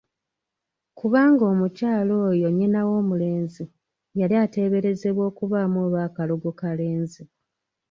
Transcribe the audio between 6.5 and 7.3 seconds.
kalenzi!